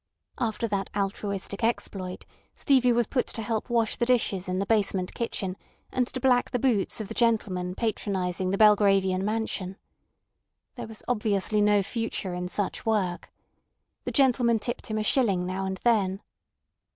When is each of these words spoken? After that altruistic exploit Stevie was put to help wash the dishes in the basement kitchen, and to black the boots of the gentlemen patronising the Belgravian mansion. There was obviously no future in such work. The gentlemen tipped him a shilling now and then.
After 0.39 0.67
that 0.67 0.89
altruistic 0.95 1.63
exploit 1.63 2.25
Stevie 2.55 2.91
was 2.91 3.05
put 3.05 3.27
to 3.27 3.41
help 3.43 3.69
wash 3.69 3.97
the 3.97 4.05
dishes 4.07 4.47
in 4.47 4.57
the 4.57 4.65
basement 4.65 5.13
kitchen, 5.13 5.55
and 5.91 6.07
to 6.07 6.19
black 6.19 6.49
the 6.49 6.57
boots 6.57 6.99
of 6.99 7.07
the 7.07 7.13
gentlemen 7.13 7.75
patronising 7.75 8.49
the 8.49 8.57
Belgravian 8.57 9.23
mansion. 9.23 9.77
There 10.73 10.87
was 10.87 11.03
obviously 11.07 11.61
no 11.61 11.83
future 11.83 12.33
in 12.33 12.47
such 12.47 12.83
work. 12.83 13.31
The 14.05 14.11
gentlemen 14.11 14.57
tipped 14.57 14.87
him 14.87 14.97
a 14.97 15.03
shilling 15.03 15.45
now 15.45 15.65
and 15.67 15.77
then. 15.83 16.23